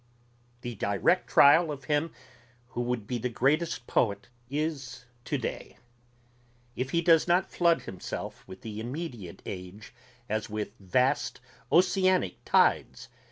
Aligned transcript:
The 0.61 0.73
direct 0.73 1.29
trial 1.29 1.71
of 1.71 1.83
him 1.83 2.11
who 2.69 2.81
would 2.81 3.05
be 3.05 3.19
the 3.19 3.29
greatest 3.29 3.85
poet 3.85 4.29
is 4.49 5.05
to 5.25 5.37
day. 5.37 5.77
If 6.75 6.89
he 6.89 7.03
does 7.03 7.27
not 7.27 7.51
flood 7.51 7.83
himself 7.83 8.43
with 8.47 8.61
the 8.61 8.79
immediate 8.79 9.43
age 9.45 9.93
as 10.27 10.49
with 10.49 10.75
vast 10.79 11.39
oceanic 11.71 12.43
tides 12.45 13.09